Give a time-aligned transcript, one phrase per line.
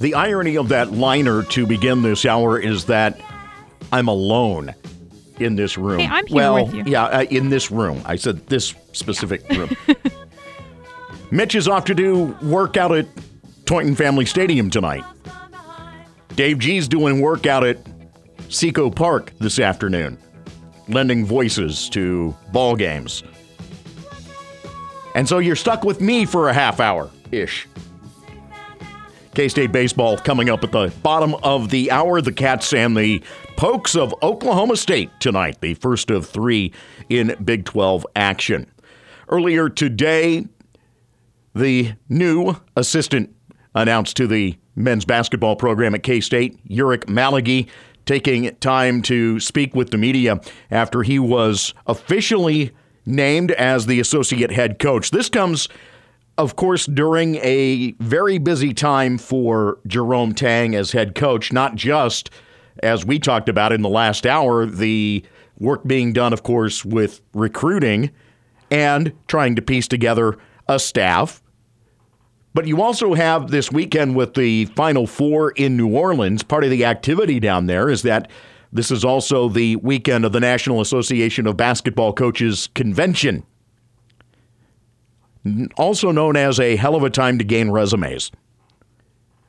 [0.00, 3.20] The irony of that liner to begin this hour is that
[3.92, 4.74] I'm alone
[5.40, 6.00] in this room.
[6.00, 6.84] Hey, I'm here well, with you.
[6.86, 8.02] yeah, uh, in this room.
[8.04, 9.70] I said this specific room.
[11.30, 13.06] Mitch is off to do workout at
[13.64, 15.04] Tointon Family Stadium tonight.
[16.36, 17.78] Dave G's doing workout at
[18.48, 20.16] CiCo Park this afternoon,
[20.88, 23.22] lending voices to ball games.
[25.14, 27.66] And so you're stuck with me for a half hour ish.
[29.38, 32.20] K State baseball coming up at the bottom of the hour.
[32.20, 33.22] The Cats and the
[33.56, 36.72] Pokes of Oklahoma State tonight, the first of three
[37.08, 38.68] in Big 12 action.
[39.28, 40.48] Earlier today,
[41.54, 43.32] the new assistant
[43.76, 47.68] announced to the men's basketball program at K State, Ulric Maligi,
[48.06, 52.72] taking time to speak with the media after he was officially
[53.06, 55.12] named as the associate head coach.
[55.12, 55.68] This comes,
[56.38, 62.30] of course, during a very busy time for Jerome Tang as head coach, not just
[62.80, 65.24] as we talked about in the last hour, the
[65.58, 68.10] work being done, of course, with recruiting
[68.70, 71.42] and trying to piece together a staff.
[72.54, 76.44] But you also have this weekend with the Final Four in New Orleans.
[76.44, 78.30] Part of the activity down there is that
[78.72, 83.44] this is also the weekend of the National Association of Basketball Coaches Convention,
[85.76, 88.30] also known as a hell of a time to gain resumes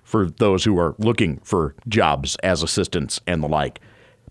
[0.04, 3.80] for those who are looking for jobs as assistants and the like.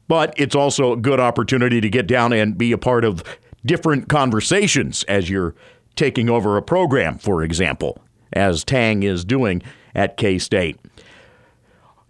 [0.08, 3.22] But it's also a good opportunity to get down and be a part of
[3.64, 5.54] different conversations as you're
[5.94, 7.98] taking over a program, for example,
[8.32, 9.62] as Tang is doing
[9.94, 10.78] at K State.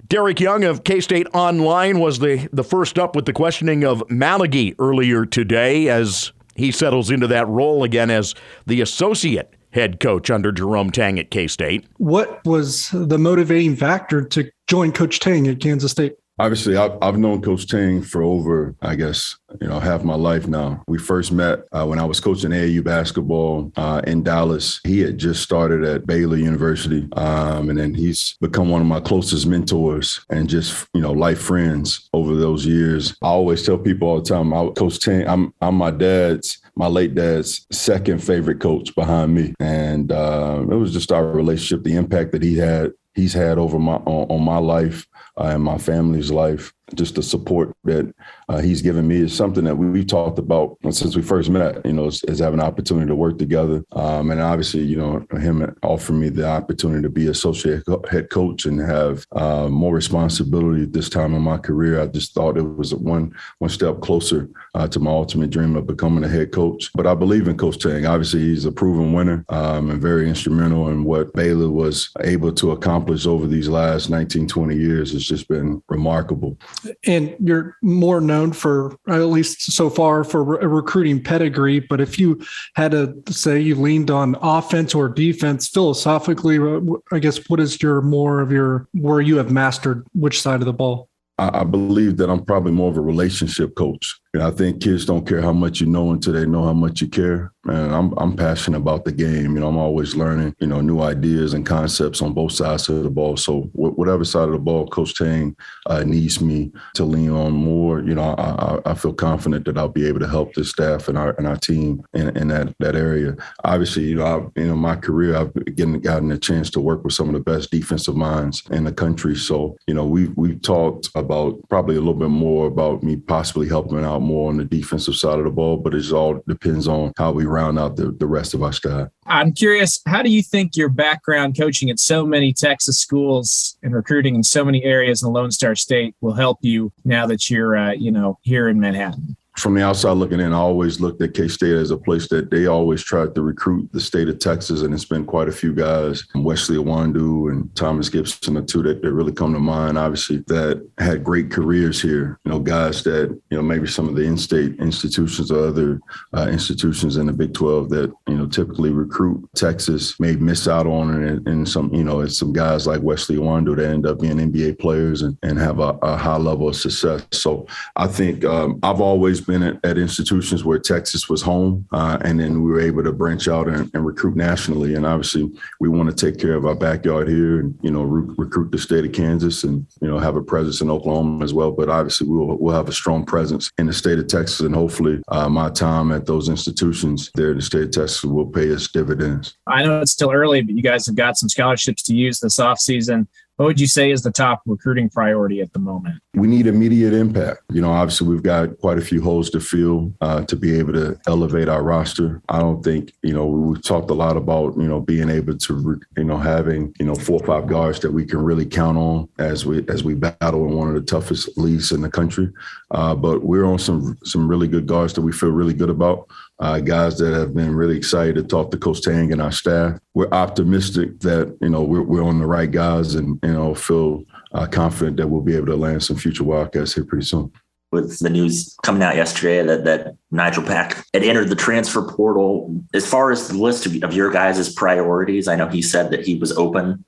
[0.09, 4.01] Derek Young of K State Online was the, the first up with the questioning of
[4.09, 8.35] Maligi earlier today as he settles into that role again as
[8.67, 11.87] the associate head coach under Jerome Tang at K State.
[11.99, 16.15] What was the motivating factor to join Coach Tang at Kansas State?
[16.41, 20.47] Obviously, I've, I've known Coach Tang for over, I guess, you know, half my life
[20.47, 20.85] now.
[20.87, 24.81] We first met uh, when I was coaching AAU basketball uh, in Dallas.
[24.85, 29.01] He had just started at Baylor University, um, and then he's become one of my
[29.01, 33.17] closest mentors and just, you know, life friends over those years.
[33.21, 36.87] I always tell people all the time, I, Coach Tang, I'm, I'm my dad's my
[36.87, 41.97] late dad's second favorite coach behind me, and uh, it was just our relationship, the
[41.97, 45.07] impact that he had, he's had over my on, on my life
[45.37, 46.73] uh, and my family's life.
[46.95, 48.13] Just the support that
[48.49, 51.85] uh, he's given me is something that we, we talked about since we first met.
[51.85, 55.27] You know, is, is having an opportunity to work together, um, and obviously, you know,
[55.39, 60.85] him offering me the opportunity to be associate head coach and have uh, more responsibility
[60.85, 62.01] at this time in my career.
[62.01, 65.87] I just thought it was one one step closer uh, to my ultimate dream of
[65.87, 66.91] becoming a head coach.
[66.95, 68.07] But I believe in Coach Tang.
[68.07, 72.73] Obviously, he's a proven winner um, and very instrumental in what Baylor was able to
[72.73, 75.15] accomplish over these last 19, 20 years.
[75.15, 76.59] It's just been remarkable
[77.07, 82.41] and you're more known for at least so far for recruiting pedigree but if you
[82.75, 86.81] had to say you leaned on offense or defense philosophically uh,
[87.13, 90.67] i guess what is your more of your where you have mastered which side of
[90.67, 94.19] the ball I, believe that I'm probably more of a relationship coach.
[94.35, 97.01] And I think kids don't care how much you know until they know how much
[97.01, 97.53] you care.
[97.69, 99.55] And I'm I'm passionate about the game.
[99.55, 103.03] You know, I'm always learning, you know, new ideas and concepts on both sides of
[103.03, 103.37] the ball.
[103.37, 105.57] So whatever side of the ball Coach Tang
[105.87, 109.89] uh, needs me to lean on more, you know, I, I, feel confident that I'll
[109.89, 112.97] be able to help the staff and our and our team in, in that that
[112.97, 113.37] area.
[113.65, 117.05] Obviously, you know, I, you know, my career I've getting gotten a chance to work
[117.05, 119.37] with some of the best defensive minds in the country.
[119.37, 123.69] So you know, we we've talked about probably a little bit more about me possibly
[123.69, 127.13] helping out more on the defensive side of the ball, but it all depends on
[127.17, 129.09] how we round out the, the rest of our staff.
[129.27, 133.93] I'm curious, how do you think your background coaching at so many Texas schools and
[133.95, 137.51] recruiting in so many areas in the Lone Star State will help you now that
[137.51, 139.37] you're, uh, you know, here in Manhattan?
[139.59, 142.49] From the outside looking in, I always looked at K State as a place that
[142.49, 145.75] they always tried to recruit the state of Texas, and it's been quite a few
[145.75, 149.99] guys, Wesley Iwundu and Thomas Gipson, the two that, that really come to mind.
[149.99, 152.39] Obviously, that had great careers here.
[152.45, 156.01] You know, guys that you know maybe some of the in-state institutions or other
[156.37, 160.87] uh, institutions in the Big 12 that you know typically recruit Texas may miss out
[160.87, 164.21] on, and, and some you know it's some guys like Wesley Iwundu that end up
[164.21, 167.27] being NBA players and, and have a, a high level of success.
[167.33, 167.67] So
[167.97, 172.39] I think um, I've always been at, at, institutions where Texas was home, uh, and
[172.39, 174.95] then we were able to branch out and, and, recruit nationally.
[174.95, 175.51] And obviously,
[175.81, 178.79] we want to take care of our backyard here, and you know, re- recruit the
[178.79, 181.73] state of Kansas, and you know, have a presence in Oklahoma as well.
[181.73, 185.21] But obviously, we'll we'll have a strong presence in the state of Texas, and hopefully,
[185.29, 188.87] uh, my time at those institutions there in the state of Texas will pay us
[188.87, 189.57] dividends.
[189.67, 192.59] I know it's still early, but you guys have got some scholarships to use this
[192.59, 193.27] offseason
[193.59, 196.23] what would you say is the top recruiting priority at the moment?
[196.35, 197.63] We need immediate impact.
[197.73, 200.93] You know, obviously we've got quite a few holes to fill uh, to be able
[200.93, 202.41] to elevate our roster.
[202.49, 206.01] I don't think you know we've talked a lot about you know being able to
[206.17, 209.29] you know having you know four or five guards that we can really count on
[209.41, 212.49] as we as we battle in one of the toughest leagues in the country.
[212.93, 216.29] Uh, but we're on some some really good guards that we feel really good about
[216.61, 219.99] uh, guys that have been really excited to talk to Coach Tang and our staff.
[220.15, 224.25] We're optimistic that you know we're, we're on the right guys, and you know feel
[224.53, 227.53] uh, confident that we'll be able to land some future Wildcats here pretty soon.
[227.91, 232.83] With the news coming out yesterday that that Nigel Pack had entered the transfer portal,
[232.93, 236.27] as far as the list of, of your guys' priorities, I know he said that
[236.27, 237.05] he was open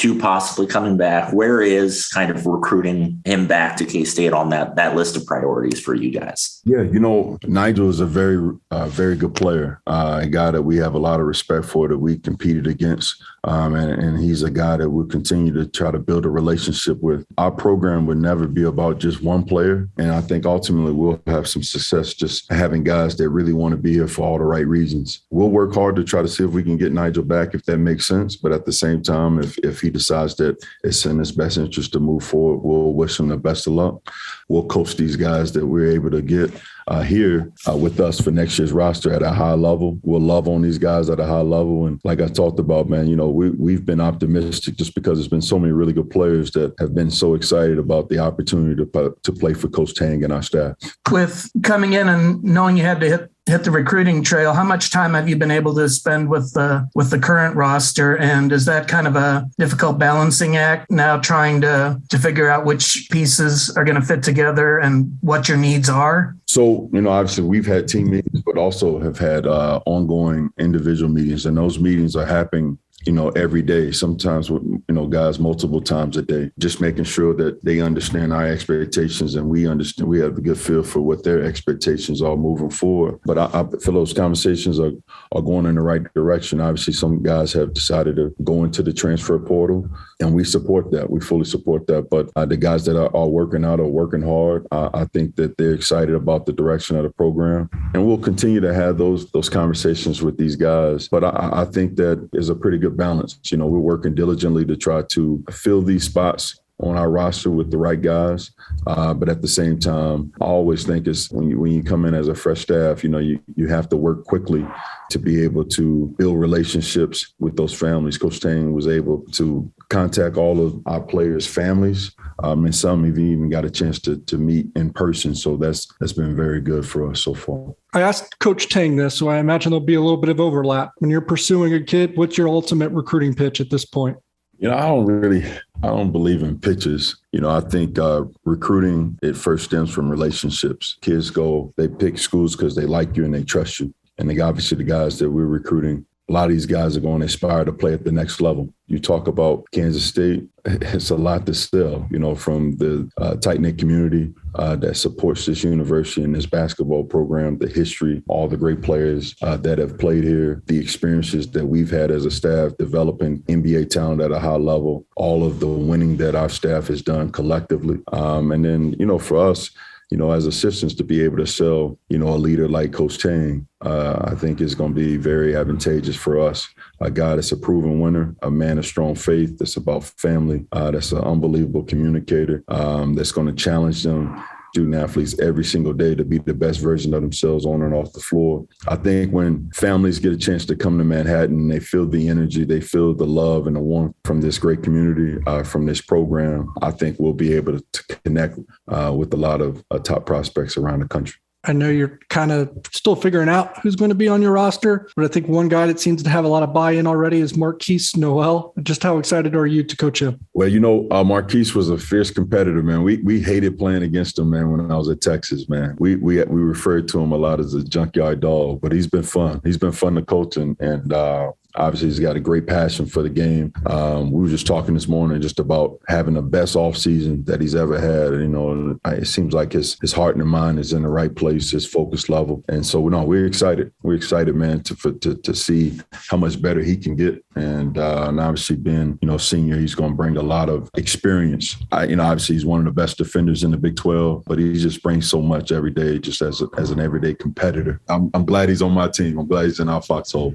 [0.00, 1.30] to possibly coming back?
[1.32, 5.26] Where is kind of recruiting him back to K State on that that list of
[5.26, 6.62] priorities for you guys?
[6.64, 10.62] Yeah, you know, Nigel is a very uh, very good player, uh, a guy that
[10.62, 13.22] we have a lot of respect for that we competed against.
[13.44, 17.00] Um, and, and, he's a guy that we'll continue to try to build a relationship
[17.00, 17.24] with.
[17.38, 19.88] Our program would never be about just one player.
[19.96, 23.78] And I think ultimately we'll have some success just having guys that really want to
[23.78, 25.22] be here for all the right reasons.
[25.30, 27.78] We'll work hard to try to see if we can get Nigel back if that
[27.78, 28.36] makes sense.
[28.36, 31.92] But at the same time, if, if he decides that it's in his best interest
[31.92, 34.12] to move forward, we'll wish him the best of luck.
[34.48, 36.50] We'll coach these guys that we're able to get
[36.88, 39.98] uh, here uh, with us for next year's roster at a high level.
[40.02, 41.86] We'll love on these guys at a high level.
[41.86, 45.28] And like I talked about, man, you know, we, we've been optimistic just because there's
[45.28, 49.16] been so many really good players that have been so excited about the opportunity to,
[49.22, 50.74] to play for Coach Tang and our staff.
[51.10, 54.90] With coming in and knowing you had to hit hit the recruiting trail, how much
[54.90, 58.16] time have you been able to spend with the with the current roster?
[58.16, 62.64] And is that kind of a difficult balancing act now, trying to to figure out
[62.64, 66.36] which pieces are going to fit together and what your needs are?
[66.46, 71.10] So you know, obviously we've had team meetings, but also have had uh, ongoing individual
[71.10, 75.38] meetings, and those meetings are happening you know, every day, sometimes with, you know, guys
[75.38, 80.08] multiple times a day, just making sure that they understand our expectations and we understand,
[80.08, 83.20] we have a good feel for what their expectations are moving forward.
[83.24, 84.90] But I, I feel those conversations are,
[85.30, 86.60] are going in the right direction.
[86.60, 89.88] Obviously, some guys have decided to go into the transfer portal
[90.18, 91.08] and we support that.
[91.08, 92.10] We fully support that.
[92.10, 94.66] But uh, the guys that are, are, working out are working hard.
[94.72, 98.74] I think that they're excited about the direction of the program and we'll continue to
[98.74, 101.06] have those, those conversations with these guys.
[101.06, 103.38] But I, I think that is a pretty good balance.
[103.44, 107.70] You know, we're working diligently to try to fill these spots on our roster with
[107.70, 108.50] the right guys.
[108.86, 112.04] Uh, but at the same time, I always think is when you when you come
[112.04, 114.66] in as a fresh staff, you know, you you have to work quickly
[115.10, 118.16] to be able to build relationships with those families.
[118.16, 122.12] Coach Tang was able to contact all of our players' families,
[122.42, 125.34] um, and some have even got a chance to to meet in person.
[125.34, 127.74] So that's that's been very good for us so far.
[127.92, 130.92] I asked Coach Tang this, so I imagine there'll be a little bit of overlap.
[130.98, 134.16] When you're pursuing a kid, what's your ultimate recruiting pitch at this point?
[134.60, 135.42] You know, I don't really,
[135.82, 137.16] I don't believe in pitches.
[137.32, 140.98] You know, I think uh, recruiting it first stems from relationships.
[141.00, 143.94] Kids go, they pick schools because they like you and they trust you.
[144.18, 147.18] And they obviously the guys that we're recruiting a lot of these guys are going
[147.18, 148.72] to aspire to play at the next level.
[148.86, 153.34] You talk about Kansas State, it's a lot to sell, you know, from the uh,
[153.34, 158.46] tight knit community uh, that supports this university and this basketball program, the history, all
[158.46, 162.30] the great players uh, that have played here, the experiences that we've had as a
[162.30, 166.86] staff developing NBA talent at a high level, all of the winning that our staff
[166.86, 167.98] has done collectively.
[168.12, 169.70] Um, and then, you know, for us,
[170.10, 173.18] you know, as assistants to be able to sell, you know, a leader like Coach
[173.18, 176.68] Tang, uh, I think is going to be very advantageous for us.
[177.00, 180.90] A guy that's a proven winner, a man of strong faith, that's about family, uh,
[180.90, 186.14] that's an unbelievable communicator, um, that's going to challenge them student athletes every single day
[186.14, 188.66] to be the best version of themselves on and off the floor.
[188.88, 192.64] I think when families get a chance to come to Manhattan, they feel the energy,
[192.64, 196.72] they feel the love and the warmth from this great community, uh, from this program.
[196.82, 197.84] I think we'll be able to,
[198.24, 198.58] connect
[198.88, 201.40] uh, with a lot of uh, top prospects around the country.
[201.64, 205.08] I know you're kind of still figuring out who's going to be on your roster,
[205.14, 207.52] but I think one guy that seems to have a lot of buy-in already is
[207.52, 208.72] Markquis Nowell.
[208.82, 210.40] Just how excited are you to coach him?
[210.54, 213.02] Well, you know, uh, Markquis was a fierce competitor, man.
[213.02, 214.70] We we hated playing against him, man.
[214.70, 217.74] When I was at Texas, man, we we we referred to him a lot as
[217.74, 219.60] a junkyard dog, but he's been fun.
[219.62, 223.22] He's been fun to coach, and and uh, Obviously, he's got a great passion for
[223.22, 223.72] the game.
[223.86, 227.74] Um, we were just talking this morning just about having the best offseason that he's
[227.74, 228.40] ever had.
[228.40, 231.70] You know, it seems like his his heart and mind is in the right place,
[231.70, 233.92] his focus level, and so no, we're excited.
[234.02, 237.44] We're excited, man, to for, to to see how much better he can get.
[237.56, 240.90] And, uh, and obviously, being you know senior, he's going to bring a lot of
[240.96, 241.76] experience.
[241.92, 244.58] I, you know, obviously, he's one of the best defenders in the Big Twelve, but
[244.58, 248.00] he just brings so much every day, just as a, as an everyday competitor.
[248.08, 249.38] I'm, I'm glad he's on my team.
[249.38, 250.54] I'm glad he's in our foxhole.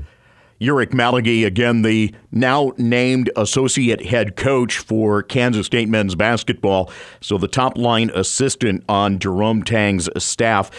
[0.61, 6.91] Ulric Maligi, again, the now named associate head coach for Kansas State men's basketball.
[7.21, 10.71] So the top line assistant on Jerome Tang's staff.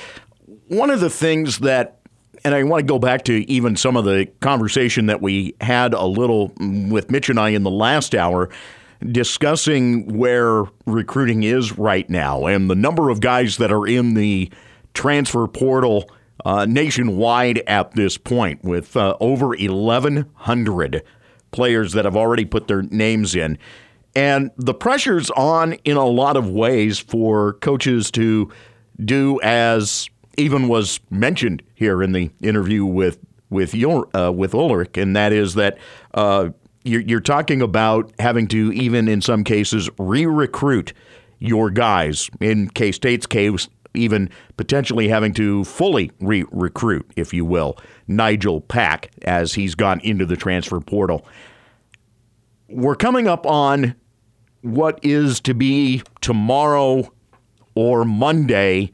[0.69, 2.01] One of the things that,
[2.43, 5.93] and I want to go back to even some of the conversation that we had
[5.93, 8.49] a little mm, with Mitch and I in the last hour,
[9.13, 14.51] discussing where recruiting is right now and the number of guys that are in the
[14.95, 16.11] transfer portal
[16.45, 21.03] uh, nationwide at this point, with uh, over 1,100
[21.51, 23.59] players that have already put their names in.
[24.15, 28.51] And the pressure's on in a lot of ways for coaches to
[29.05, 35.01] do as even was mentioned here in the interview with with your uh, with Ulric,
[35.01, 35.79] and that is that
[36.15, 36.51] uh,
[36.83, 40.93] you're, you're talking about having to even in some cases re-recruit
[41.39, 42.31] your guys.
[42.41, 47.77] In K State's case, even potentially having to fully re recruit, if you will,
[48.09, 51.27] Nigel Pack as he's gone into the transfer portal.
[52.69, 53.95] We're coming up on
[54.63, 57.13] what is to be tomorrow
[57.75, 58.93] or Monday,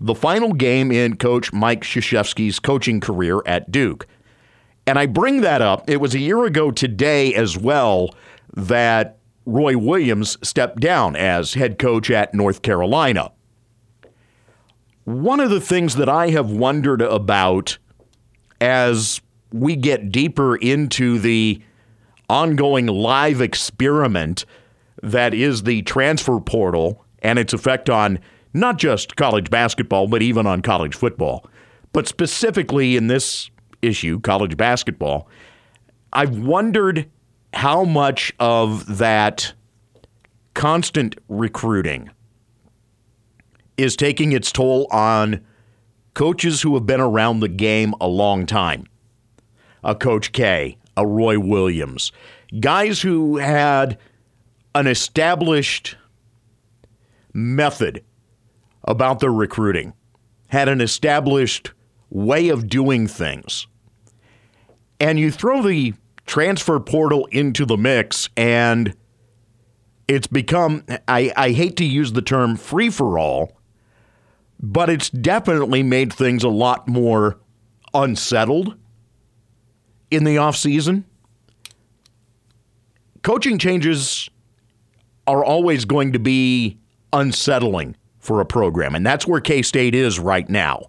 [0.00, 4.06] the final game in Coach Mike Krzyzewski's coaching career at Duke.
[4.86, 5.88] And I bring that up.
[5.90, 8.14] It was a year ago today as well
[8.54, 13.32] that Roy Williams stepped down as head coach at North Carolina.
[15.08, 17.78] One of the things that I have wondered about
[18.60, 21.62] as we get deeper into the
[22.28, 24.44] ongoing live experiment
[25.02, 28.18] that is the transfer portal and its effect on
[28.52, 31.46] not just college basketball, but even on college football.
[31.94, 33.50] But specifically in this
[33.80, 35.26] issue, college basketball,
[36.12, 37.08] I've wondered
[37.54, 39.54] how much of that
[40.52, 42.10] constant recruiting
[43.78, 45.40] is taking its toll on
[46.12, 48.84] coaches who have been around the game a long time.
[49.84, 52.10] A Coach K, a Roy Williams,
[52.60, 53.96] guys who had
[54.74, 55.96] an established
[57.32, 58.04] method
[58.84, 59.92] about their recruiting,
[60.48, 61.72] had an established
[62.10, 63.66] way of doing things.
[64.98, 65.94] And you throw the
[66.26, 68.96] transfer portal into the mix, and
[70.08, 73.57] it's become, I, I hate to use the term free for all,
[74.60, 77.38] but it's definitely made things a lot more
[77.94, 78.76] unsettled
[80.10, 81.04] in the offseason.
[83.22, 84.28] Coaching changes
[85.26, 86.78] are always going to be
[87.12, 90.86] unsettling for a program, and that's where K State is right now.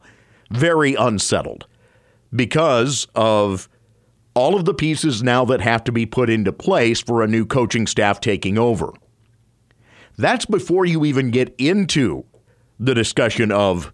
[0.52, 1.68] Very unsettled
[2.36, 3.70] because of
[4.34, 7.46] all of the pieces now that have to be put into place for a new
[7.46, 8.94] coaching staff taking over.
[10.18, 12.26] That's before you even get into
[12.80, 13.94] the discussion of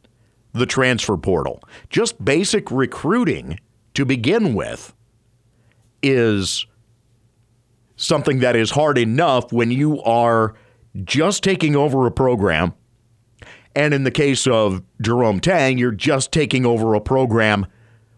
[0.54, 1.62] the transfer portal.
[1.90, 3.60] Just basic recruiting
[3.94, 4.94] to begin with
[6.02, 6.66] is
[7.98, 10.54] something that is hard enough when you are
[11.04, 12.74] just taking over a program.
[13.76, 17.66] And in the case of Jerome Tang, you're just taking over a program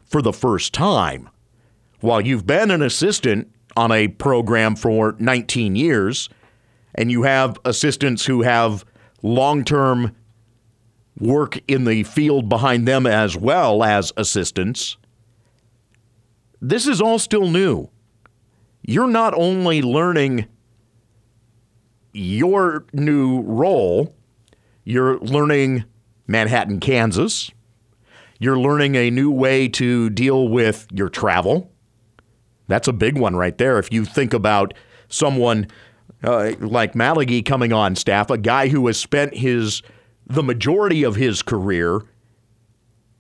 [0.06, 1.30] for the first time.
[2.00, 6.30] While you've been an assistant on a program for 19 years,
[6.94, 8.86] and you have assistants who have
[9.24, 10.16] long term
[11.20, 14.98] work in the field behind them as well as assistants.
[16.62, 17.90] This is all still new.
[18.84, 20.48] You're not only learning
[22.14, 24.16] your new role,
[24.84, 25.86] you're learning
[26.28, 27.52] Manhattan, Kansas.
[28.40, 31.72] You're learning a new way to deal with your travel.
[32.68, 33.80] That's a big one right there.
[33.80, 34.74] If you think about
[35.08, 35.68] someone
[36.24, 39.82] uh, like Maligi coming on staff, a guy who has spent his
[40.28, 42.02] the majority of his career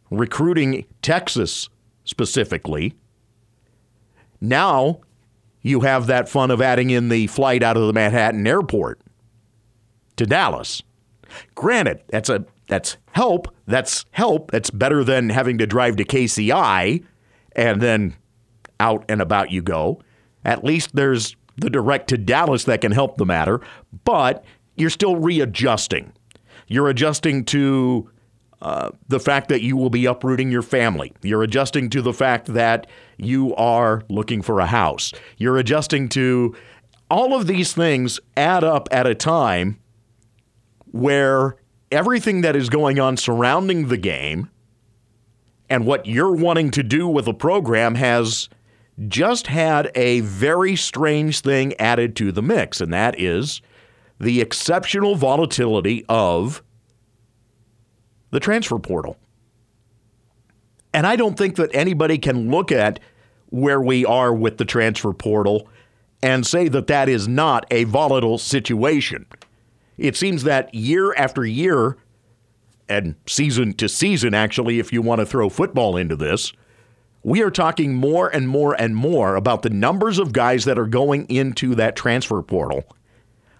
[0.09, 1.69] recruiting Texas
[2.03, 2.95] specifically.
[4.39, 5.01] Now
[5.61, 9.01] you have that fun of adding in the flight out of the Manhattan airport
[10.17, 10.81] to Dallas.
[11.55, 13.47] Granted, that's a that's help.
[13.65, 14.51] That's help.
[14.51, 17.03] That's better than having to drive to KCI
[17.55, 18.15] and then
[18.79, 20.01] out and about you go.
[20.43, 23.61] At least there's the direct to Dallas that can help the matter,
[24.03, 24.43] but
[24.75, 26.13] you're still readjusting.
[26.67, 28.09] You're adjusting to
[28.61, 31.13] uh, the fact that you will be uprooting your family.
[31.21, 35.13] You're adjusting to the fact that you are looking for a house.
[35.37, 36.55] You're adjusting to
[37.09, 39.79] all of these things add up at a time
[40.91, 41.55] where
[41.91, 44.49] everything that is going on surrounding the game
[45.69, 48.49] and what you're wanting to do with a program has
[49.07, 53.61] just had a very strange thing added to the mix, and that is
[54.19, 56.63] the exceptional volatility of
[58.31, 59.17] the transfer portal.
[60.93, 62.99] And I don't think that anybody can look at
[63.49, 65.67] where we are with the transfer portal
[66.23, 69.25] and say that that is not a volatile situation.
[69.97, 71.97] It seems that year after year,
[72.89, 76.53] and season to season, actually, if you want to throw football into this,
[77.23, 80.87] we are talking more and more and more about the numbers of guys that are
[80.87, 82.85] going into that transfer portal.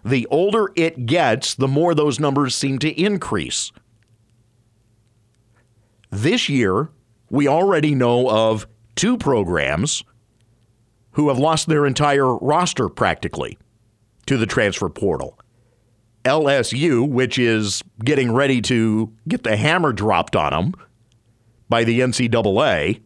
[0.04, 3.72] The older it gets, the more those numbers seem to increase.
[6.10, 6.90] This year,
[7.30, 10.04] we already know of two programs
[11.12, 13.58] who have lost their entire roster practically
[14.28, 15.38] to the transfer portal.
[16.24, 20.74] LSU, which is getting ready to get the hammer dropped on them
[21.70, 23.02] by the NCAA,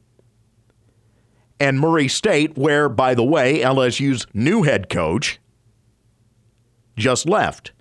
[1.60, 5.40] and Murray State, where, by the way, LSU's new head coach
[6.98, 7.72] just left.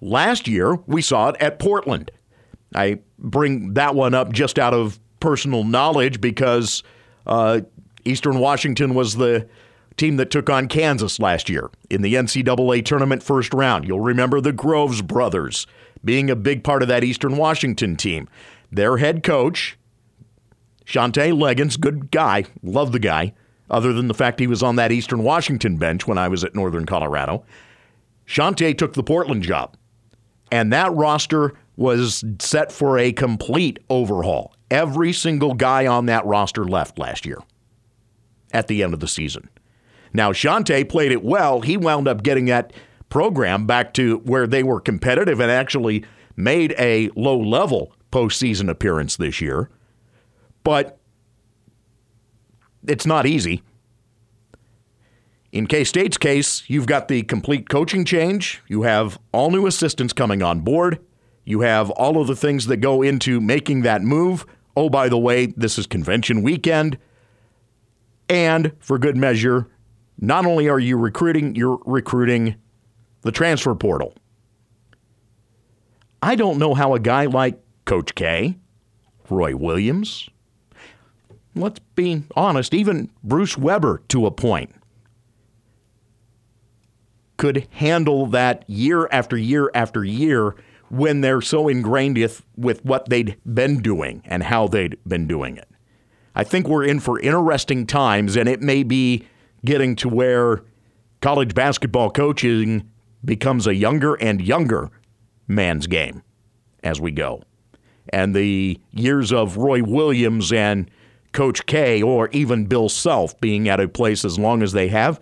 [0.00, 2.10] Last year, we saw it at Portland.
[2.74, 6.82] I bring that one up just out of personal knowledge because
[7.26, 7.60] uh,
[8.04, 9.46] Eastern Washington was the
[9.96, 13.86] team that took on Kansas last year in the NCAA tournament first round.
[13.86, 15.66] You'll remember the Groves brothers
[16.04, 18.28] being a big part of that Eastern Washington team.
[18.72, 19.76] Their head coach,
[20.86, 23.34] Shantay Legans, good guy, love the guy,
[23.68, 26.54] other than the fact he was on that Eastern Washington bench when I was at
[26.54, 27.44] Northern Colorado.
[28.30, 29.76] Shantay took the Portland job,
[30.52, 34.54] and that roster was set for a complete overhaul.
[34.70, 37.38] Every single guy on that roster left last year
[38.52, 39.48] at the end of the season.
[40.12, 41.60] Now, Shantay played it well.
[41.60, 42.72] He wound up getting that
[43.08, 46.04] program back to where they were competitive and actually
[46.36, 49.68] made a low level postseason appearance this year
[50.64, 50.98] but
[52.86, 53.62] it's not easy.
[55.52, 60.12] In K State's case, you've got the complete coaching change, you have all new assistants
[60.12, 61.00] coming on board,
[61.44, 64.46] you have all of the things that go into making that move.
[64.76, 66.98] Oh, by the way, this is convention weekend.
[68.28, 69.66] And for good measure,
[70.18, 72.54] not only are you recruiting, you're recruiting
[73.22, 74.14] the transfer portal.
[76.22, 78.56] I don't know how a guy like Coach K,
[79.28, 80.28] Roy Williams,
[81.56, 84.72] let's be honest, even Bruce Weber to a point
[87.40, 90.54] could handle that year after year after year
[90.90, 95.56] when they're so ingrained with, with what they'd been doing and how they'd been doing
[95.56, 95.66] it.
[96.34, 99.26] I think we're in for interesting times, and it may be
[99.64, 100.64] getting to where
[101.22, 102.90] college basketball coaching
[103.24, 104.90] becomes a younger and younger
[105.48, 106.22] man's game
[106.84, 107.42] as we go.
[108.10, 110.90] And the years of Roy Williams and
[111.32, 115.18] Coach K or even Bill Self being at a place as long as they have,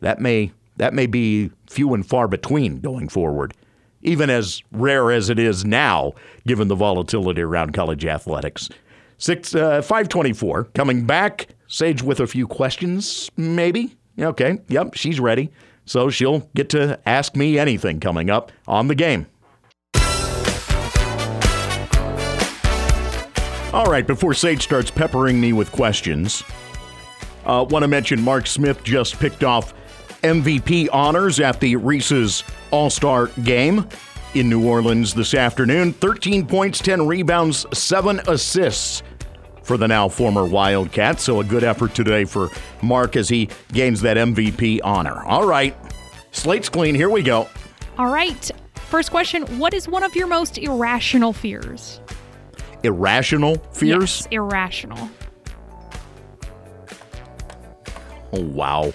[0.00, 3.54] that may that may be few and far between going forward,
[4.02, 6.14] even as rare as it is now,
[6.46, 8.68] given the volatility around college athletics.
[9.18, 11.48] Six uh, five twenty four coming back.
[11.66, 13.96] Sage with a few questions, maybe.
[14.18, 15.50] Okay, yep, she's ready.
[15.84, 19.26] So she'll get to ask me anything coming up on the game.
[23.72, 26.42] All right, before Sage starts peppering me with questions,
[27.44, 29.74] uh, want to mention Mark Smith just picked off
[30.22, 33.88] MVP honors at the Reese's All Star game
[34.34, 35.92] in New Orleans this afternoon.
[35.92, 39.02] 13 points, 10 rebounds, 7 assists
[39.62, 41.20] for the now former Wildcat.
[41.20, 42.48] So a good effort today for
[42.82, 45.22] Mark as he gains that MVP honor.
[45.24, 45.76] All right,
[46.32, 46.94] slate's clean.
[46.94, 47.48] Here we go.
[47.96, 48.50] All right.
[48.76, 52.00] First question What is one of your most irrational fears?
[52.84, 54.20] irrational fears?
[54.20, 55.10] Yes, irrational.
[58.32, 58.92] Oh, wow.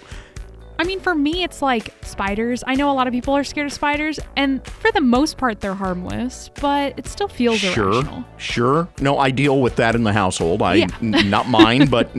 [0.83, 2.61] I mean, for me, it's like spiders.
[2.67, 5.61] I know a lot of people are scared of spiders, and for the most part,
[5.61, 8.25] they're harmless, but it still feels sure, irrational.
[8.35, 8.89] Sure.
[8.99, 10.61] No, I deal with that in the household.
[10.61, 10.87] I Yeah.
[11.01, 12.11] n- not mine, but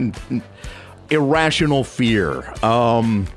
[1.11, 2.51] irrational fear.
[2.63, 3.27] Um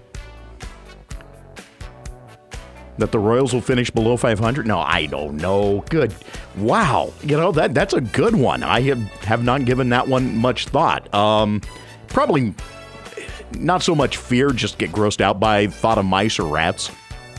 [2.97, 4.67] that the Royals will finish below 500?
[4.67, 5.85] No, I don't know.
[5.91, 6.15] Good.
[6.57, 7.13] Wow.
[7.23, 8.63] You know, that that's a good one.
[8.63, 11.13] I have, have not given that one much thought.
[11.15, 11.61] Um
[12.07, 12.55] probably
[13.55, 16.91] not so much fear, just get grossed out by thought of mice or rats.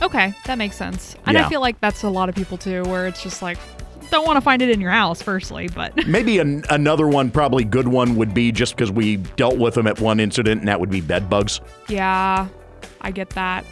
[0.02, 1.15] Okay, that makes sense.
[1.26, 1.45] And Yeah.
[1.45, 3.58] I feel like that's a lot of people too, where it's just like,
[4.12, 7.63] don't want to find it in your house, firstly, but Maybe an, another one, probably
[7.63, 10.80] good one, would be just because we dealt with them at one incident, and that
[10.80, 11.62] would be bed bugs.
[11.89, 12.48] yeah,
[13.02, 13.65] I get that.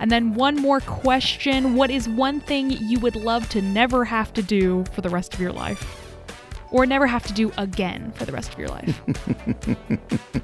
[0.00, 4.32] And then one more question What is one thing you would love to never have
[4.32, 5.98] to do for the rest of your life?
[6.70, 9.00] Or never have to do again for the rest of your life?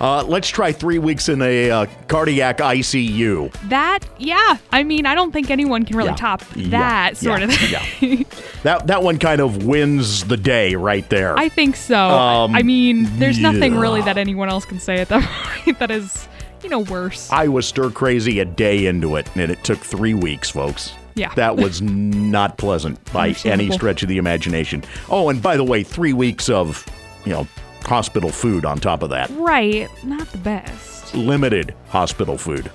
[0.00, 3.52] Uh, let's try three weeks in a uh, cardiac ICU.
[3.68, 4.58] that, yeah.
[4.70, 6.14] I mean, I don't think anyone can really Yeah.
[6.16, 6.68] top Yeah.
[6.70, 7.46] that sort Yeah.
[7.46, 8.18] of thing.
[8.18, 8.22] Yeah.
[8.62, 11.36] that that one kind of wins the day right there.
[11.38, 11.96] I think so.
[12.10, 15.22] Um, I mean, there's nothing really that anyone else can say at that
[15.64, 16.28] point that is,
[16.62, 17.28] you know, worse.
[17.32, 20.92] I was stir crazy a day into it, and it took three weeks, folks.
[21.16, 21.34] Yeah.
[21.34, 24.84] That was not pleasant by any stretch of the imagination.
[25.10, 26.86] Oh, and by the way, three weeks of,
[27.24, 27.48] you know,
[27.84, 29.30] hospital food on top of that.
[29.30, 29.88] right.
[30.04, 31.14] Not the best.
[31.14, 32.70] Limited hospital food.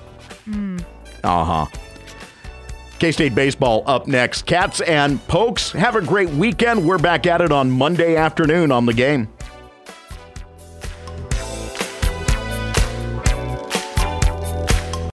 [1.22, 1.66] Uh huh.
[2.98, 4.46] K State Baseball up next.
[4.46, 6.86] Cats and Pokes, have a great weekend.
[6.86, 9.28] We're back at it on Monday afternoon on the game.